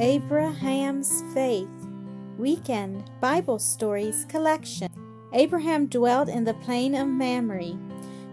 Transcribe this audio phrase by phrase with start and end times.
[0.00, 1.68] Abraham's Faith
[2.38, 4.88] Weekend Bible Stories Collection.
[5.34, 7.76] Abraham dwelt in the plain of Mamre,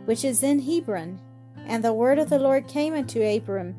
[0.05, 1.20] which is in Hebron.
[1.66, 3.75] And the word of the Lord came unto Abram,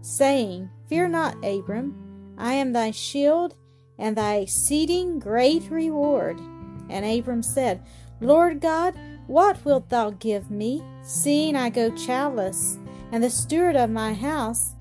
[0.00, 3.54] saying, Fear not, Abram, I am thy shield
[4.00, 6.40] and thy exceeding great reward.
[6.90, 7.84] And Abram said,
[8.20, 8.98] Lord God,
[9.28, 12.78] what wilt thou give me, seeing I go childless,
[13.12, 14.74] and the steward of my house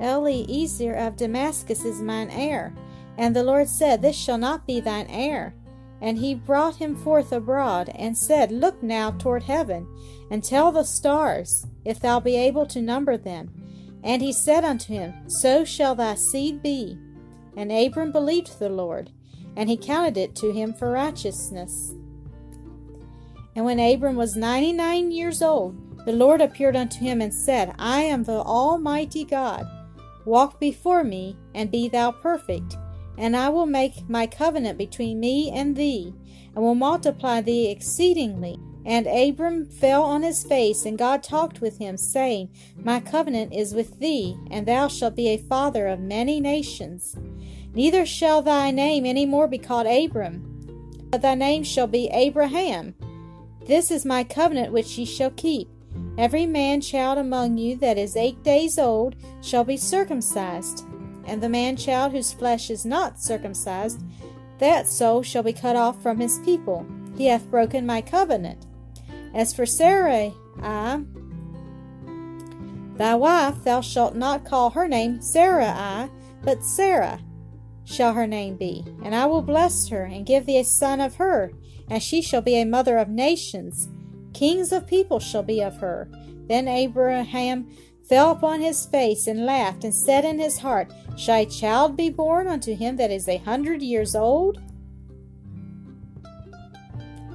[0.00, 2.74] Eliezer of Damascus is mine heir.
[3.18, 5.54] And the Lord said, This shall not be thine heir.
[6.00, 9.86] And he brought him forth abroad, and said, Look now toward heaven,
[10.30, 13.52] and tell the stars, if thou be able to number them.
[14.02, 16.98] And he said unto him, So shall thy seed be.
[17.56, 19.10] And Abram believed the Lord,
[19.56, 21.94] and he counted it to him for righteousness.
[23.54, 27.74] And when Abram was ninety nine years old, the Lord appeared unto him and said,
[27.78, 29.68] I am the Almighty God.
[30.24, 32.76] Walk before me, and be thou perfect,
[33.18, 36.14] and I will make my covenant between me and thee,
[36.54, 38.58] and will multiply thee exceedingly.
[38.84, 43.74] And Abram fell on his face, and God talked with him, saying, My covenant is
[43.74, 47.16] with thee, and thou shalt be a father of many nations.
[47.74, 50.64] Neither shall thy name any more be called Abram,
[51.10, 52.94] but thy name shall be Abraham.
[53.66, 55.68] This is my covenant which ye shall keep.
[56.18, 60.84] Every man child among you that is eight days old shall be circumcised,
[61.24, 64.02] and the man child whose flesh is not circumcised,
[64.58, 66.86] that soul shall be cut off from his people.
[67.16, 68.66] He hath broken my covenant.
[69.34, 71.02] As for Sarai, I,
[72.96, 76.10] thy wife, thou shalt not call her name Sarai,
[76.42, 77.20] but Sarah
[77.84, 78.84] shall her name be.
[79.02, 81.52] And I will bless her, and give thee a son of her,
[81.88, 83.88] and she shall be a mother of nations.
[84.32, 86.08] Kings of people shall be of her.
[86.48, 87.68] Then Abraham
[88.02, 92.10] fell upon his face and laughed, and said in his heart, Shall a child be
[92.10, 94.60] born unto him that is a hundred years old?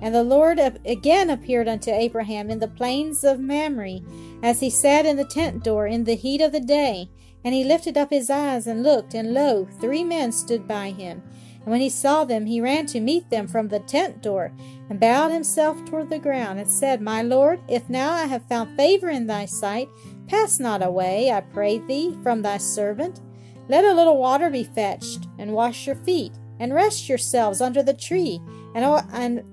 [0.02, 4.00] And the Lord again appeared unto Abraham in the plains of Mamre,
[4.44, 7.10] as he sat in the tent door in the heat of the day.
[7.44, 11.24] And he lifted up his eyes and looked, and lo, three men stood by him.
[11.68, 14.54] And when he saw them, he ran to meet them from the tent door,
[14.90, 18.78] and bowed himself toward the ground, and said, My Lord, if now I have found
[18.78, 19.90] favor in thy sight,
[20.28, 23.20] pass not away, I pray thee, from thy servant.
[23.68, 27.94] Let a little water be fetched, and wash your feet, and rest yourselves under the
[27.94, 28.40] tree,
[28.74, 29.44] and, and,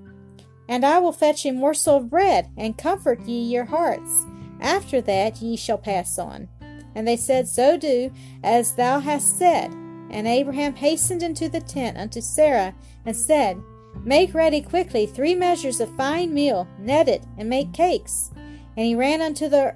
[0.69, 4.25] and I will fetch a morsel of bread, and comfort ye your hearts.
[4.61, 6.47] After that ye shall pass on.
[6.95, 9.75] And they said, So do, as thou hast said.
[10.15, 12.73] And Abraham hastened into the tent unto Sarah,
[13.05, 13.61] and said,
[14.05, 18.31] Make ready quickly three measures of fine meal, knead it, and make cakes.
[18.77, 19.75] And he ran unto the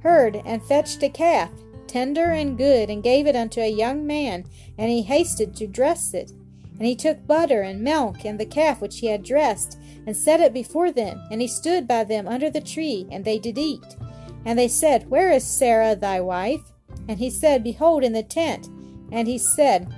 [0.00, 1.52] herd, and fetched a calf,
[1.86, 4.44] tender and good, and gave it unto a young man,
[4.76, 6.32] and he hasted to dress it.
[6.76, 10.40] And he took butter and milk and the calf which he had dressed, and set
[10.40, 11.22] it before them.
[11.30, 13.96] And he stood by them under the tree, and they did eat.
[14.44, 16.72] And they said, Where is Sarah thy wife?
[17.06, 18.68] And he said, Behold, in the tent.
[19.12, 19.92] And he said,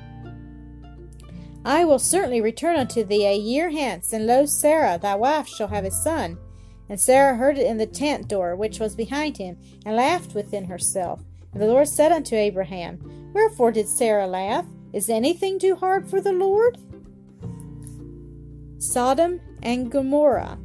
[1.65, 5.69] I will certainly return unto thee a year hence, and lo, Sarah thy wife shall
[5.69, 6.39] have a son.
[6.89, 9.57] And Sarah heard it in the tent door which was behind him,
[9.87, 11.23] and laughed within herself.
[11.53, 14.67] And the Lord said unto Abraham, Wherefore did Sarah laugh?
[14.93, 16.79] Is anything too hard for the Lord?
[18.79, 20.59] Sodom and Gomorrah.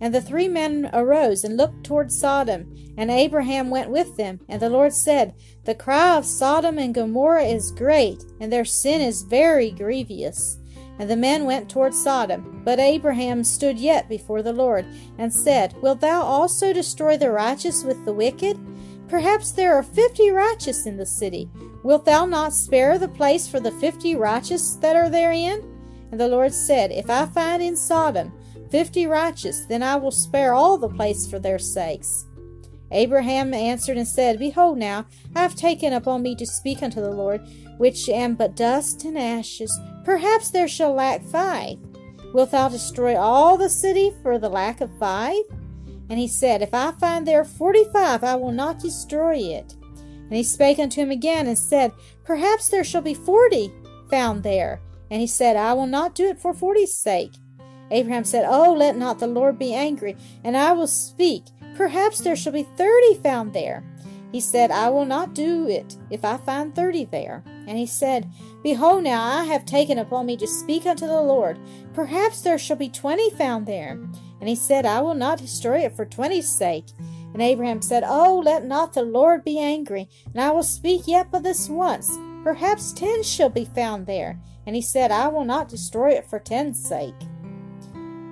[0.00, 4.40] And the three men arose and looked toward Sodom, and Abraham went with them.
[4.48, 5.34] And the Lord said,
[5.64, 10.58] The cry of Sodom and Gomorrah is great, and their sin is very grievous.
[10.98, 12.62] And the men went toward Sodom.
[12.64, 14.86] But Abraham stood yet before the Lord,
[15.18, 18.58] and said, Wilt thou also destroy the righteous with the wicked?
[19.08, 21.48] Perhaps there are fifty righteous in the city.
[21.82, 25.62] Wilt thou not spare the place for the fifty righteous that are therein?
[26.10, 28.32] And the Lord said, If I find in Sodom
[28.70, 32.26] fifty righteous, then I will spare all the place for their sakes.
[32.92, 37.10] Abraham answered and said, Behold, now I have taken upon me to speak unto the
[37.10, 37.40] Lord,
[37.78, 39.76] which am but dust and ashes.
[40.04, 41.78] Perhaps there shall lack five.
[42.32, 45.42] Wilt thou destroy all the city for the lack of five?
[46.08, 49.74] And he said, If I find there forty five, I will not destroy it.
[49.82, 51.92] And he spake unto him again and said,
[52.24, 53.72] Perhaps there shall be forty
[54.10, 54.80] found there.
[55.10, 57.32] And he said, I will not do it for forty's sake.
[57.90, 61.44] Abraham said, Oh, let not the Lord be angry, and I will speak.
[61.74, 63.84] Perhaps there shall be thirty found there.
[64.32, 67.44] He said, I will not do it if I find thirty there.
[67.66, 68.30] And he said,
[68.62, 71.58] Behold, now I have taken upon me to speak unto the Lord.
[71.94, 73.98] Perhaps there shall be twenty found there.
[74.40, 76.86] And he said, I will not destroy it for twenty's sake.
[77.32, 81.30] And Abraham said, Oh, let not the Lord be angry, and I will speak yet
[81.30, 82.18] but this once.
[82.42, 84.38] Perhaps ten shall be found there.
[84.66, 87.14] And he said, I will not destroy it for ten's sake.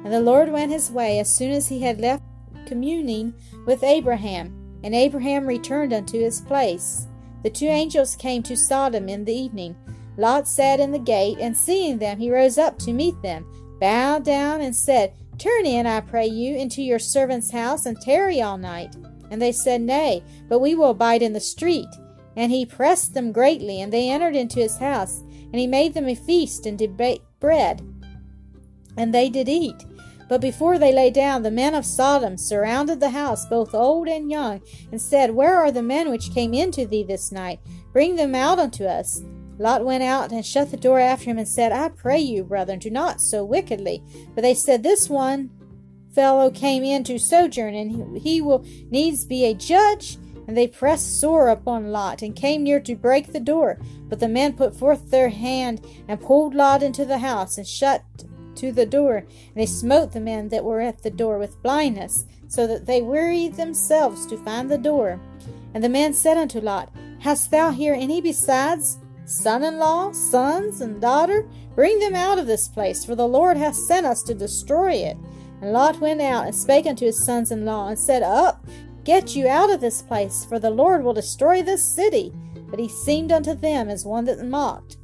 [0.05, 2.23] And the Lord went his way as soon as he had left
[2.67, 3.35] communing
[3.67, 4.81] with Abraham.
[4.85, 7.07] And Abraham returned unto his place.
[7.43, 9.77] The two angels came to Sodom in the evening.
[10.17, 13.47] Lot sat in the gate, and seeing them, he rose up to meet them,
[13.81, 18.41] bowed down, and said, Turn in, I pray you, into your servant's house, and tarry
[18.41, 18.95] all night.
[19.31, 21.89] And they said, Nay, but we will abide in the street.
[22.37, 25.21] And he pressed them greatly, and they entered into his house.
[25.21, 27.83] And he made them a feast, and did bake bread.
[28.97, 29.85] And they did eat.
[30.29, 34.31] But before they lay down, the men of Sodom surrounded the house, both old and
[34.31, 37.61] young, and said, Where are the men which came into thee this night?
[37.93, 39.23] Bring them out unto us.
[39.59, 42.79] Lot went out and shut the door after him and said, I pray you, brethren,
[42.79, 44.03] do not so wickedly.
[44.35, 45.51] But they said, This one
[46.13, 50.19] fellow came in to sojourn, and he will needs be a judge.
[50.47, 53.79] And they pressed sore upon Lot, and came near to break the door.
[54.09, 58.03] But the men put forth their hand, and pulled Lot into the house, and shut
[58.57, 59.17] to the door.
[59.17, 63.03] And they smote the men that were at the door with blindness, so that they
[63.03, 65.21] wearied themselves to find the door.
[65.75, 70.81] And the man said unto Lot, Hast thou here any besides son in law, sons,
[70.81, 71.49] and daughter?
[71.75, 75.17] Bring them out of this place, for the Lord hath sent us to destroy it.
[75.61, 78.65] And Lot went out and spake unto his sons in law, and said, Up,
[79.03, 82.33] get you out of this place, for the Lord will destroy this city.
[82.69, 84.99] But he seemed unto them as one that mocked.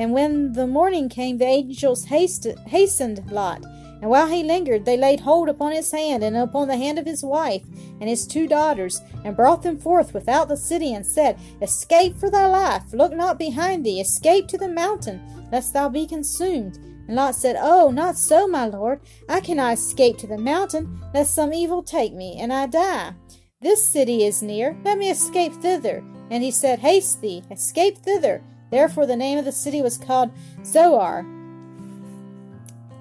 [0.00, 3.62] And when the morning came, the angels hastened Lot.
[4.00, 7.04] And while he lingered, they laid hold upon his hand and upon the hand of
[7.04, 7.62] his wife
[8.00, 12.30] and his two daughters, and brought them forth without the city, and said, Escape for
[12.30, 15.20] thy life, look not behind thee, escape to the mountain,
[15.52, 16.78] lest thou be consumed.
[17.06, 19.02] And Lot said, Oh, not so, my lord.
[19.28, 23.12] I cannot escape to the mountain, lest some evil take me, and I die.
[23.60, 26.02] This city is near, let me escape thither.
[26.30, 28.42] And he said, Haste thee, escape thither.
[28.70, 30.30] Therefore the name of the city was called
[30.64, 31.26] Zoar,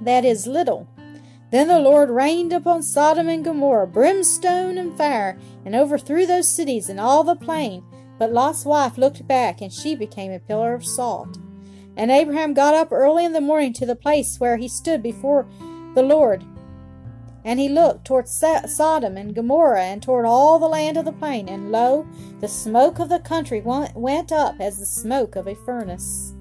[0.01, 0.88] that is little.
[1.51, 6.89] Then the Lord rained upon Sodom and Gomorrah brimstone and fire, and overthrew those cities
[6.89, 7.83] and all the plain.
[8.18, 11.38] But Lot's wife looked back, and she became a pillar of salt.
[11.98, 15.48] And Abraham got up early in the morning to the place where he stood before
[15.95, 16.45] the Lord.
[17.44, 21.47] And he looked toward Sodom and Gomorrah, and toward all the land of the plain,
[21.47, 22.06] and lo,
[22.39, 26.33] the smoke of the country went up as the smoke of a furnace.